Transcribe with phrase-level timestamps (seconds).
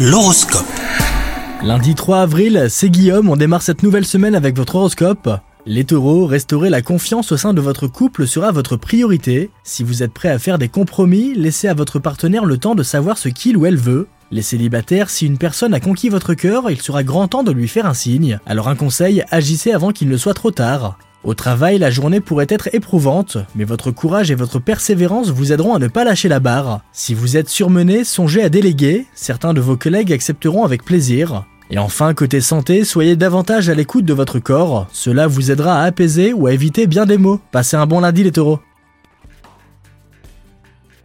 [0.00, 0.64] L'horoscope.
[1.64, 5.28] Lundi 3 avril, c'est Guillaume, on démarre cette nouvelle semaine avec votre horoscope.
[5.66, 9.50] Les taureaux, restaurer la confiance au sein de votre couple sera votre priorité.
[9.64, 12.84] Si vous êtes prêt à faire des compromis, laissez à votre partenaire le temps de
[12.84, 14.06] savoir ce qu'il ou elle veut.
[14.30, 17.66] Les célibataires, si une personne a conquis votre cœur, il sera grand temps de lui
[17.66, 18.38] faire un signe.
[18.46, 20.96] Alors un conseil, agissez avant qu'il ne soit trop tard.
[21.24, 25.74] Au travail, la journée pourrait être éprouvante, mais votre courage et votre persévérance vous aideront
[25.74, 26.80] à ne pas lâcher la barre.
[26.92, 31.44] Si vous êtes surmené, songez à déléguer, certains de vos collègues accepteront avec plaisir.
[31.70, 35.84] Et enfin, côté santé, soyez davantage à l'écoute de votre corps, cela vous aidera à
[35.84, 37.40] apaiser ou à éviter bien des maux.
[37.50, 38.60] Passez un bon lundi les taureaux